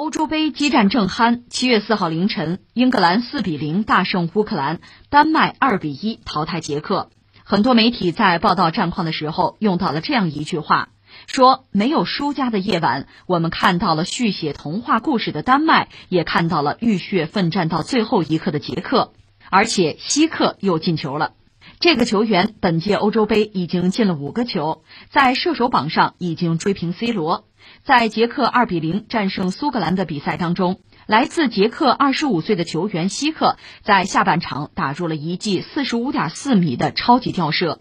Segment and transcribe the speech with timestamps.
[0.00, 4.80] 欧洲杯激战正酣，七月四号凌晨，英格兰四比零大胜乌克兰，
[5.10, 7.10] 丹麦二比一淘汰捷克。
[7.44, 10.88] 很多媒体在报道战况的时候用到了这样一句话，
[11.26, 19.12] 说没有输家的夜晚，我们看到了续写童话故事的丹麦，也看到了浴血奋战到最后一刻的捷克，
[19.50, 21.34] 而且希克又进球了。
[21.80, 27.46] 这个球员本届欧洲杯已经进了五个球，在射手榜上已经追平 C 罗。
[27.84, 37.80] 在捷克二比零战胜苏格兰的比赛当中，来自捷克二十五岁的球员希克在下半场打入了一记四十五点四米的超级吊射，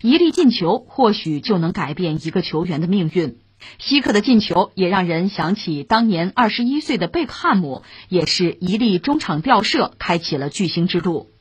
[0.00, 3.36] 一粒进球或许就能改变一个球员的命运。
[3.78, 11.33] 希克的进球也让人想起当年二十一岁的贝克汉姆，也是一粒中场吊射开启了巨星之路。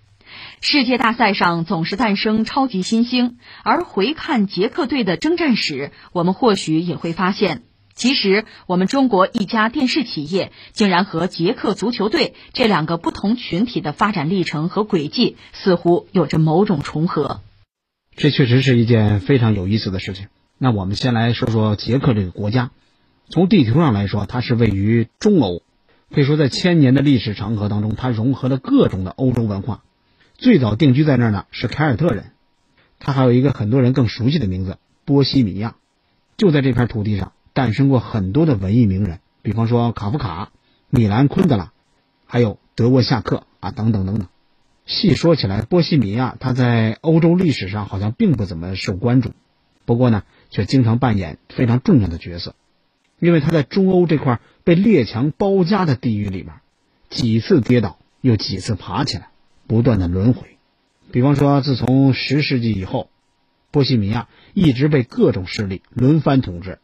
[0.66, 7.63] 世界大赛上总是诞生超级新星，而回看捷克队的征战史，我们或许也会发现，
[7.94, 17.42] 其实我们中国一家电视企业竟然和捷克足球队这两个不同群体的发展历程和轨迹似乎有着某种重合。
[18.16, 20.27] 这确实是一件非常有意思的事情。
[20.58, 22.72] 那我们先来说说捷克这个国家，
[23.27, 25.61] 从地图上来说，它是位于中欧，
[26.16, 29.83] 可以说在千年的历史长河当中，它融合了各种的欧洲文化。
[30.44, 32.33] 最早定居在那儿呢是凯尔特人，
[32.99, 35.77] 他还有一个很多人更熟悉的名字波西米亚。
[36.36, 40.52] 就在这片土地上诞生过很多的文艺名人，比方说卡夫卡、
[40.89, 41.71] 米兰昆德拉，
[42.25, 44.27] 还有德沃夏克啊等等等等。
[44.86, 49.31] 细说起来，波西米亚他在欧洲历史上好像并不怎么受关注，
[49.86, 52.53] 不过呢却经常扮演非常重要的角色，
[53.17, 56.55] 因为他在中欧这块被列强包夹的地域里边，
[57.09, 59.30] 几次跌倒又几次爬起来。
[59.67, 60.58] 不断的轮回，
[61.11, 63.09] 比方说，自从十世纪以后，
[63.72, 66.80] 波西米亚一直被各种势力轮番统治，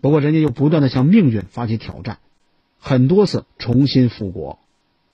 [0.00, 2.18] 不过人家又不断的向命运发起挑战，
[2.78, 4.58] 很多次重新复国，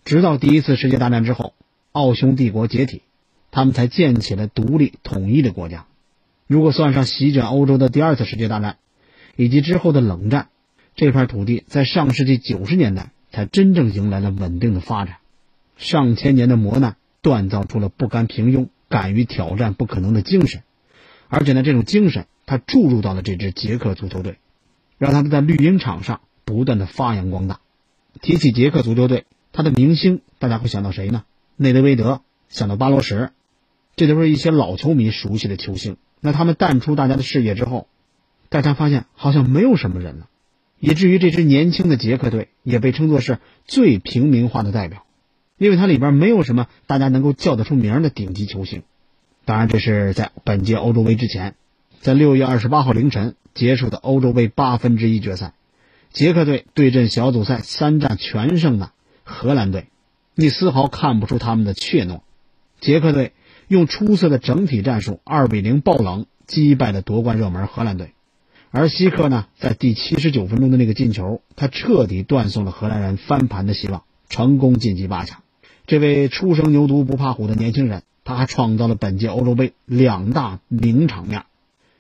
[0.05, 1.55] 直到第一次世界大战之后，
[1.93, 3.03] 奥匈帝国解体，
[3.51, 5.86] 他们才建起了独立统一的国家。
[6.47, 8.79] 如果算上席卷欧洲的第二次世界大战，
[9.36, 10.48] 以及之后的冷战，
[10.97, 15.19] 这块土地在上世纪九十年代才真正迎来了稳定的发展，
[15.77, 16.97] 上千年的磨难。
[17.23, 20.63] 锻造出了不甘平庸、敢于挑战不可能的精神，
[21.29, 24.39] 而且呢，这种精神他注入到了这支捷克足球队，
[24.99, 27.61] 让他们在绿茵场上不断的发扬光大。
[28.21, 31.25] 提起捷克足球队，他的明星大家会想到谁呢？
[31.57, 33.31] 内德维德，想到巴罗什，
[33.95, 35.97] 这都是一些老球迷熟悉的球星。
[36.21, 37.89] 那他们淡出大家的视野之后，
[38.49, 40.29] 大家发现好像没有什么人了，
[40.79, 45.05] 以至于这支年轻的捷克队也被称作是最平民化的代表。
[45.62, 48.83] 因为它里边没有什么大家能够叫得出名的顶级球星，
[49.45, 51.55] 当然这是在本届欧洲杯之前，
[52.00, 55.52] 在六月二十八号凌晨结束的欧洲杯八分之一决赛，
[56.11, 58.90] 捷克队对阵小组赛三战全胜的
[59.23, 59.86] 荷兰队，
[60.34, 62.23] 你丝毫看不出他们的怯懦。
[62.80, 63.33] 捷克队
[63.68, 68.14] 用出色的整体战术二比零爆冷击败了夺冠热门荷兰队，
[68.73, 75.42] 而希克呢，在第七十九分钟的那个进球，他彻底断送了荷兰人翻盘的希望，成功晋级八强。
[75.87, 81.45] 这位初生牛犊不怕虎的年轻人，他还创造了本届欧洲杯两大名场面，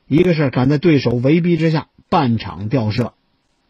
[0.06, 3.14] 一个是敢在对手围逼之下半场吊射，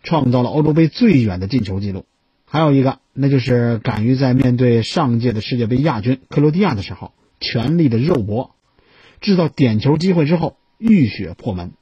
[0.03, 2.03] 创造了欧洲杯最远的进球记录；
[2.45, 8.55] 还有一个，那就是敢于在面对上届的世界杯亚军克罗地亚的时候，全力的肉搏，
[9.21, 11.73] 制造点球机会之后浴血破门。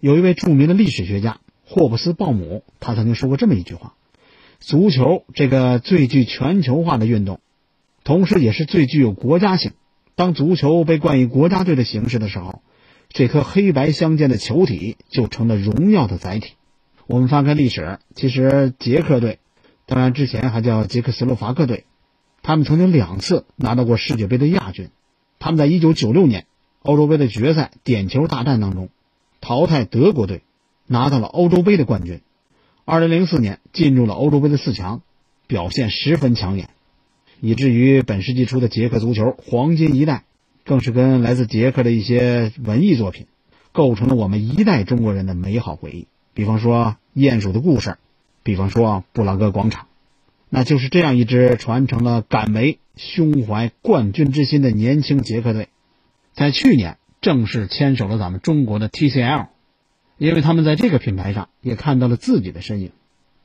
[0.00, 3.94] 有一位著名的历史学家霍布斯鲍姆，他曾经说过这么一句话
[4.58, 7.40] ：“足球这个最具全球化的运动。”
[8.08, 9.72] 同时，也是最具有国家性。
[10.14, 12.62] 当足球被冠以国家队的形式的时候，
[13.10, 16.54] 这颗黑白相间的球体就成了荣耀的载体。
[17.06, 19.40] 我们翻开历史，其实捷克队，
[19.84, 21.84] 当然之前还叫捷克斯洛伐克队，
[22.40, 24.88] 他们曾经两次拿到过世界杯的亚军。
[25.38, 26.46] 他们在一九九六年
[26.80, 28.88] 欧洲杯的决赛点球大战当中，
[29.42, 30.44] 淘汰德国队，
[30.86, 32.22] 拿到了欧洲杯的冠军。
[32.86, 35.02] 二零零四年进入了欧洲杯的四强，
[35.46, 36.70] 表现十分抢眼。
[37.40, 40.24] 以至于本世纪初的捷克足球黄金一代，
[40.64, 43.26] 更是跟来自捷克的一些文艺作品，
[43.72, 46.06] 构成了我们一代中国人的美好回忆。
[46.34, 47.90] 比方说《鼹鼠的故事》，
[48.42, 49.86] 比方说布拉格广场，
[50.48, 55.68] 那就是这样一支传承了敢为、胸怀冠军之心的年轻捷克队，
[56.32, 59.46] 在去年正式牵手了咱们中国的 TCL，
[60.16, 62.90] 因为他们在这个品牌上也看到了自己的身影。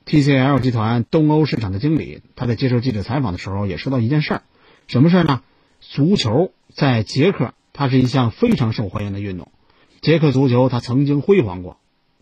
[0.06, 4.42] TCL 集团东欧市场的经理，他在接受记者采访的时候也说到一件事儿，
[4.86, 5.42] 什么事儿呢？
[5.80, 9.48] 足球在捷克，它是一项非常受欢迎的运动。
[10.02, 11.78] 捷克足球它曾经辉煌过，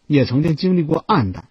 [0.06, 1.48] 也曾经经历过暗淡，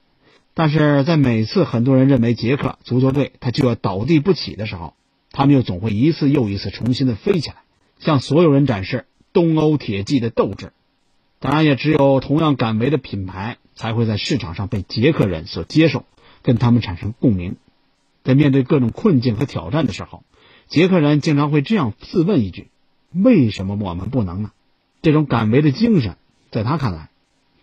[0.54, 4.94] 但是在每次很多人认为捷克足球队它就要倒地不起的时候，
[5.32, 7.58] 他们又总会一次又一次重新的飞起来，
[8.00, 10.72] 向所有人展示东欧铁骑的斗志。
[11.40, 16.06] 当然，也只有同样敢为的品牌才会在市场上被捷克人所接受，
[16.44, 17.56] 跟他们产生共鸣。
[18.24, 20.24] 在面对各种困境和挑战的时候，
[20.68, 22.70] 捷克人经常会这样自问一句
[23.12, 24.52] ：“为什么我们不能呢？”
[25.02, 26.18] 这种敢为的精神，
[26.52, 27.10] 在他看来，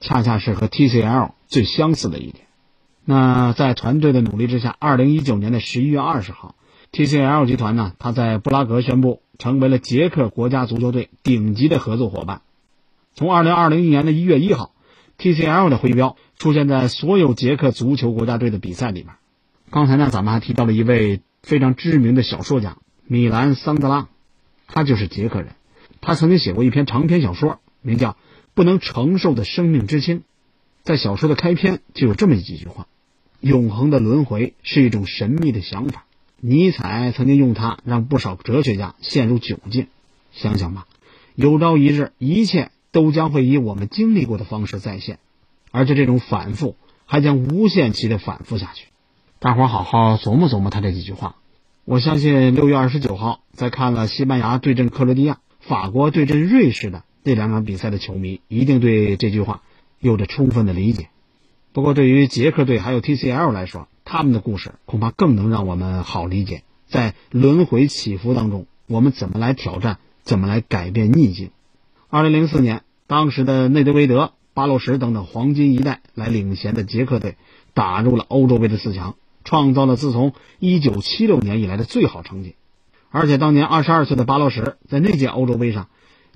[0.01, 2.47] 恰恰是和 TCL 最相似的一点。
[3.05, 6.57] 那在团队的努力之下，二零一九年的十一月二十号
[6.93, 12.43] ，TCL 集团呢，他在布拉格宣布成为了捷克国家足球队顶级的合作伙伴。
[13.15, 14.73] 从二零二零年的一月一号
[15.19, 19.15] ，TCL 的徽标出现在所有捷克足球国家队的比赛里面。
[19.71, 24.09] 刚才呢，咱们还提到了一位非常知名的小说家米兰桑德拉，
[24.67, 25.51] 他就是捷克人。
[26.01, 28.13] 他曾经写过一篇长篇小说，名叫
[28.55, 30.21] 《不能承受的生命之轻》。
[30.85, 32.87] 在小说的开篇就有这么几句话
[33.41, 36.05] ：“永恒的轮回是一种神秘的想法。”
[36.41, 39.89] 尼采曾经用它让不少哲学家陷入窘境。
[40.31, 40.87] 想想吧，
[41.35, 45.19] 有朝一日，一切都将会以我们经历过的方式再现，
[45.71, 46.77] 而且这种反复
[47.07, 48.87] 还将无限期的反复下去。
[49.39, 51.37] 大伙儿好好琢磨琢磨他这几句话。
[51.85, 55.39] 我相信六月二十九号在看了西班牙对阵克罗地亚。
[55.61, 59.63] 法国对阵瑞士的这两场比赛的球迷一定对这句话
[59.99, 61.09] 有着充分的理解。
[61.73, 66.63] 不过，对于捷克队还有 TCL 来说，他们的故事恐怕更能让我们好理解。
[66.87, 71.51] 在轮回起伏当中，我们怎么来挑战，怎么来改变逆境？
[72.09, 77.37] 二零零四年，当时的内德维德、巴洛什等等黄金一代来领衔的捷克队
[77.75, 79.15] 打入了欧洲杯的四强，
[79.45, 82.57] 创造了自从一九七六年以来的最好成绩。
[83.09, 85.87] 而且当年二十二岁的巴洛什在那届欧洲杯上，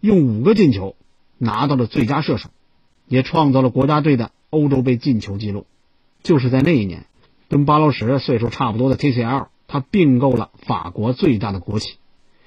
[0.00, 0.94] 用五个进球
[1.36, 2.50] 拿到了最佳射手，
[3.08, 5.66] 也创造了国家队的欧洲杯进球纪录。
[6.22, 7.06] 就是在那一年，
[7.48, 11.96] 跟巴洛什岁数差不多的 TCL，他并购了法国最大的国企，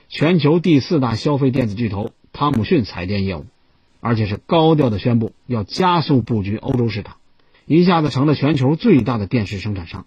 [0.07, 3.45] 全球第四大消费电子巨头汤姆逊彩电业务，
[4.05, 7.17] 而且是高调的宣布要加速布局欧洲市场，
[7.65, 10.05] 一下子成了全球最大的电视生产商。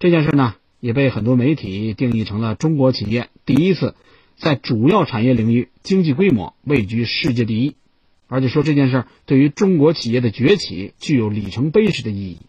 [0.00, 0.56] 这件事呢？
[0.80, 3.94] 也被很多媒体定义成了中国企业第一次
[4.36, 7.76] 在主要产业领域经济规模位居世界第一，
[8.26, 12.40] 而且说这件事对于中国企业的崛起具有里程碑式的意义。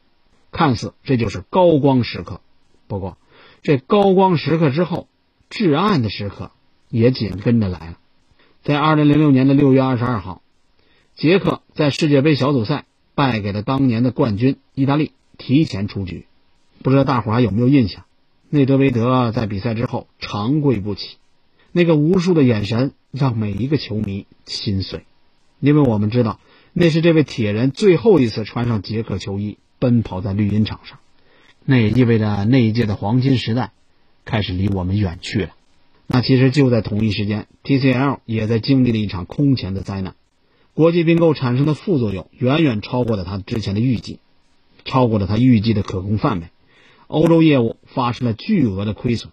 [0.52, 2.42] 看似这就是高光时刻，
[2.88, 3.20] 不过
[3.62, 5.08] 这高光时刻之后，
[5.48, 6.50] 至暗的时刻
[6.90, 8.00] 也紧跟着来了。
[8.64, 10.42] 在二零零六年的六月二十二号，
[11.18, 12.86] 捷克在世界杯小组赛
[13.16, 16.28] 败给了当年的冠军意大利，提前出局。
[16.84, 18.06] 不知道大伙还有没有印象？
[18.52, 21.18] 内德维德在比赛之后长跪不起，
[21.72, 25.06] 那个无数的眼神让每一个球迷心碎，
[25.60, 26.40] 因为我们知道
[26.72, 31.00] 那是这位铁人最后一次穿上捷克球衣奔跑在绿茵场上，
[31.66, 33.72] 那也意味着那一届的黄金时代
[34.24, 35.50] 开始离我们远去了。
[36.06, 40.14] 那其实就在同一时间，TCL 也在经历了一场空前的灾难，
[40.78, 44.20] 国际并购产生的副作用远远超过了他之前的预计，
[44.86, 46.50] 超过了他预计的可控范围。
[47.08, 49.32] 欧洲业务发生了巨额的亏损。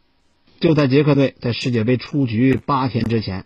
[0.59, 3.45] 就在捷克队在世界杯出局八天之前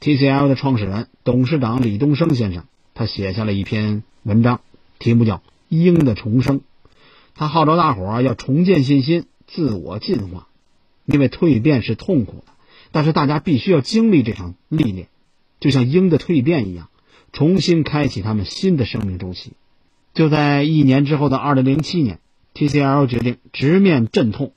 [0.00, 2.64] ，TCL 的创始人、董事长李东生先生，
[2.94, 4.62] 他写下了一篇文章，
[4.98, 5.36] 题目叫
[5.68, 6.60] 《鹰的重生》。
[7.34, 10.48] 他号召大伙儿要重建信心、自我进化，
[11.04, 12.54] 因为蜕变是痛苦的，
[12.90, 15.08] 但是大家必须要经历这场历练，
[15.60, 16.88] 就像鹰的蜕变一样，
[17.34, 19.52] 重新开启他们新的生命周期。
[20.14, 22.18] 就在一年之后的二零零七年。
[22.56, 24.52] TCL 决定直面阵痛，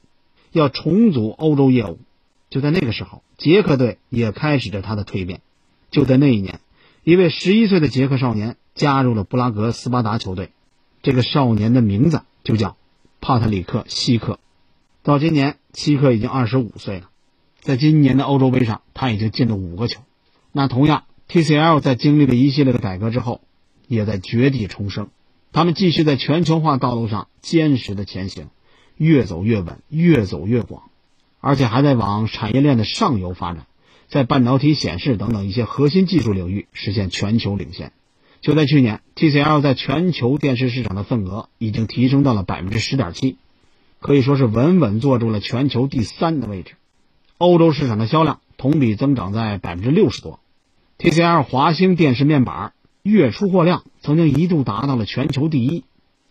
[0.51, 1.97] 要重组欧洲业务。
[2.51, 5.41] 就在那个时候，捷克队也开始着他的蜕变。
[5.89, 6.59] 就在那一年，
[7.03, 10.51] 一位十一岁的捷克少年加入了布拉格斯巴达球队。
[11.01, 12.77] 这个少年的名字就叫
[13.19, 14.37] 帕特里克·希克。
[15.01, 17.09] 到今年，希克已经二十五岁了。
[17.61, 20.01] 在今年的欧洲杯上，他已经进了五个球。
[20.51, 23.41] 那同样，TCL 在经历了一系列的改革之后，
[23.87, 25.09] 也在绝地重生。
[25.51, 28.49] 他们继续在全球化道路上坚实的前行，
[28.95, 30.83] 越走越稳，越走越广，
[31.39, 33.65] 而且还在往产业链的上游发展，
[34.07, 37.91] 在半导体、显示等等一些核心技术领域实现全球领先。
[38.39, 43.37] 就在去年，TCL 在全球电视市场的份额已经提升到了百分之十点七，
[43.99, 46.75] 可以说是稳稳坐住了全球第三的位置。
[47.39, 50.39] 欧洲市场的销量同比增长在百分之六十多
[50.97, 52.73] ，TCL 华星电视面板。
[53.03, 55.85] 月出货量曾经一度达到了全球第一，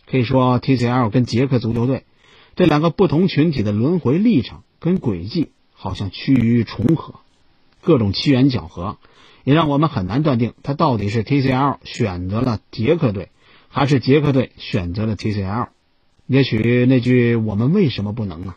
[0.05, 2.05] 可以说 TCL 跟捷克足球队
[2.55, 7.15] 这两个不同群体的轮回历程跟轨迹好像趋于重合，
[7.81, 8.99] 各种机缘巧合
[9.43, 13.31] 也让我们很难断定它到底是 TCL 选择了捷克队，
[13.69, 15.69] 还是捷克队选择了 TCL。
[16.27, 18.53] 也许那句“我们为什么不能呢”，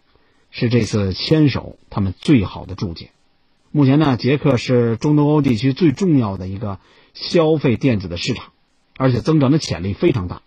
[0.53, 3.13] 是这次牵手他们最好的注解。
[3.73, 6.81] 目前呢，捷克是中东欧地区最重要的一个
[7.15, 8.47] 消费电子的市场，
[8.97, 10.43] 而且增长的潜力非常大。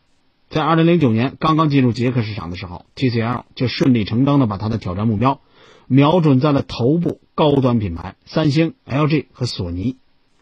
[0.49, 5.39] 在2009年刚刚进入捷克市场的时候，TCL 就顺理成章的把它的挑战目标
[5.87, 9.95] 瞄准在了头部高端品牌三星、LG 和索尼。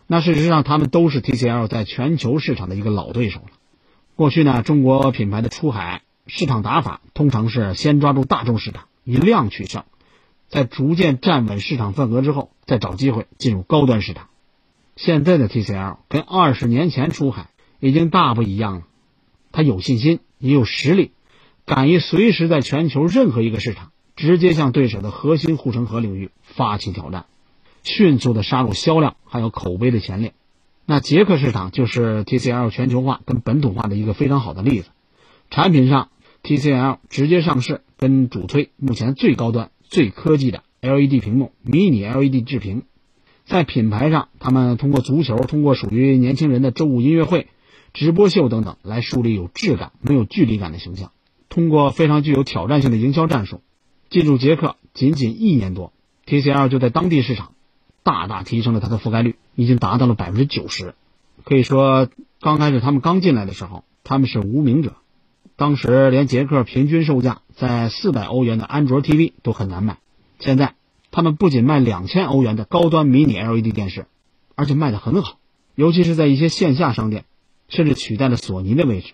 [0.07, 3.51] 那事实上，他们都是 TCL 在全球市场的一个老对手了。
[4.15, 9.83] 过去呢，中国品牌的出海市场打法通常是先抓住大众市场，以量取胜，
[10.51, 14.27] 在逐渐站稳市场份额之后，再找机会进入高端市场。
[14.97, 18.81] 现在的 TCL 跟二十年前出海已经大不一样了。
[19.53, 21.11] 他有信心，也有实力，
[21.65, 27.25] 敢于随时在全球任何一个市场直接向对手的核心护城河领域发起挑战，
[27.83, 30.33] 迅速的杀入销量还有口碑的前列。
[30.85, 34.89] 那捷克市场就是 TCL 全球化跟本土化的一个非常好的例子。
[35.49, 36.09] 产品上
[36.43, 42.83] ，TCL 直接上市跟主推目前最高端、最科技的 LED 屏幕——迷你 LED 制屏。
[43.43, 47.47] 在品牌上，他们通过足球，通过属于年轻人的周五音乐会。
[47.93, 51.11] 直播秀等等，来树立有质感、没有距离感的形象。
[51.49, 53.59] 通过非常具有挑战性的营销战术，
[54.09, 55.91] 进入捷克仅仅一年多
[56.25, 57.51] ，TCL 就在当地市场
[58.01, 60.95] 大大提升了它的覆盖率，已经达到了百分之九十。
[61.43, 62.07] 可以说，
[62.39, 64.95] 刚开始他们刚进来的时候，他们是无名者。
[65.61, 69.99] 当时连捷克平均售价在四百欧元的安卓 TV 都很难买。
[70.39, 70.73] 现在，
[71.11, 74.07] 他们不仅卖两千欧元的高端迷你 LED 电视，
[74.55, 75.37] 而且卖得很好，
[75.75, 77.25] 尤其是在一些线下商店。
[77.67, 79.13] 甚至取代了索尼的位置，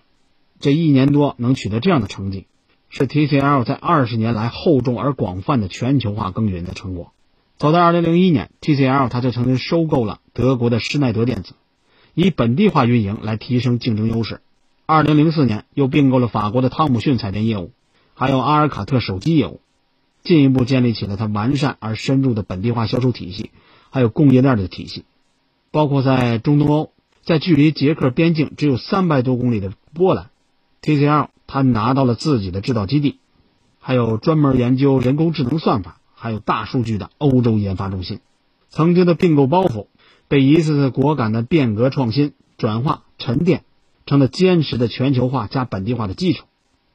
[0.58, 2.46] 这一年多能取得这样的成绩，
[2.88, 7.12] 是 TCL 在二十年来厚重而广泛的全球化耕耘的成果。
[7.58, 11.52] 早在2001年，TCL 它就曾经收购了德国的施耐德电子，
[12.14, 14.40] 以本地化运营来提升竞争优势。
[14.88, 17.72] 2004年又并购了法国的汤姆逊彩电业务，
[18.14, 19.60] 还有阿尔卡特手机业务，
[20.22, 23.50] 进一步建立起了它完善而深入的本地化销售体系，
[23.90, 25.04] 还有供应链的体系，
[25.70, 26.90] 包括在中东欧。
[27.22, 30.30] 在距离捷克边境只有三百多公里的波兰
[30.80, 33.18] ，TCL 它拿到了自己的制造基地，
[33.80, 38.20] 还有专门研究人工智能算法、还有大数据的欧洲研发中心。
[38.70, 39.88] 曾经的并购包袱，
[40.28, 43.64] 被一次次果敢的变革创新转化沉淀，
[44.08, 46.46] 成了坚实的全球化加本地化的基础。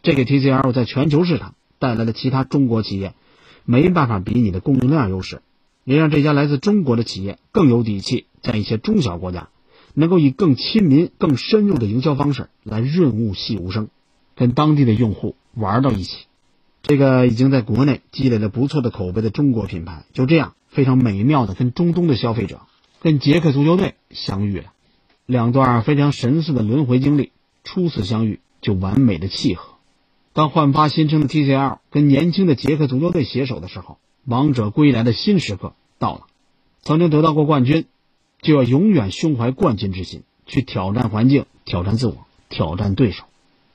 [0.01, 3.13] 这给 TCL 在全球市场带来了其他中国企业
[3.65, 5.43] 没办法比拟的供应链优势，
[5.83, 9.49] 也让这家来自中国的企业更有底气，在一些中小国家。
[9.93, 13.89] 能够以更亲民、更深入的营销方式来润物细无声，
[14.35, 16.25] 跟当地的用户玩到一起。
[16.81, 22.61] 这个已经在国内积累了不错的口碑的中国品牌，就这样非常美妙的跟中东的消费者、
[23.01, 24.72] 跟捷克足球队相遇了。
[25.33, 27.33] 两段非常神似的轮回经历，
[27.65, 29.73] 初次相遇就完美的契合。
[30.31, 36.21] 当焕发新生的 TCL 跟年轻的捷克足球队携手的时候，王者归来的新时刻到了。
[36.83, 37.85] 曾经得到过冠军。
[38.41, 43.23] 就要永远胸怀冠军之心，去挑战环境、挑战自我、挑战对手。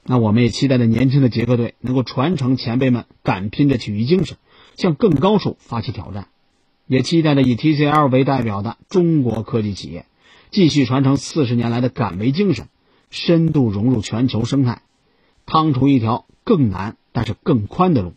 [0.05, 4.37] 那我们也期待着年轻的捷克队能够传承前辈们敢拼的体育精神，
[4.77, 6.29] 向更高处发起挑战。
[6.87, 10.05] 也期待着以 TCL 为代表的中国科技企业，
[10.51, 12.69] 继续传承四十年来的敢为精神，
[13.11, 14.83] 深度融入全球生态，
[15.47, 18.15] 趟出一条更难但是更宽的路，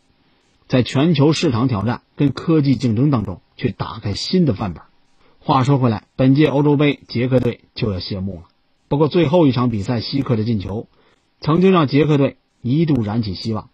[0.68, 4.84] 在全球市场挑战跟科技竞争当中，去打开新的范本。
[5.40, 8.44] 话说回来，本届欧洲杯捷克队就要谢幕了。
[8.88, 10.88] 不过最后一场比赛，希克的进球，
[11.40, 13.70] 曾经让捷克队一度燃起希望，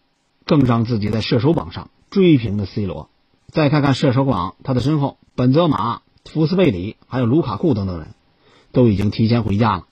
[0.45, 3.09] 更让自己在射手榜上追平了 C 罗。
[3.47, 8.09] 再看看射手榜，他的身后，本泽马、福斯贝里还有卢卡库等等人，
[8.77, 9.87] 都已经提前回家了。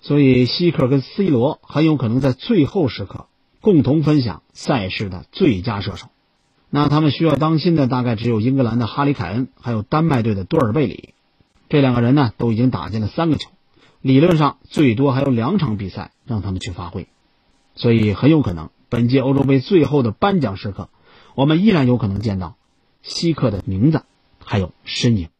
[0.00, 3.26] 所以希克跟 C 罗很有可能在最后时刻
[3.62, 6.08] 共同分享赛事的最佳射手。
[6.68, 11.14] 那他们需要当心的大概只有英格兰的哈里凯恩，还有丹麦队的多尔贝里，
[11.70, 13.50] 这两个人呢都已经打进了三个球，
[14.02, 17.08] 理论上最多还有两场比赛让他们去发挥，
[17.74, 20.90] 所以很有可能本届欧洲杯最后的颁奖时刻，
[21.34, 22.56] 我们依然有可能见到
[23.00, 24.02] 希克的名字
[24.44, 25.30] 还有身影。